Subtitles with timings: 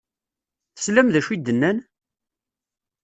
[0.75, 1.77] Teslam d acu i d-nnan?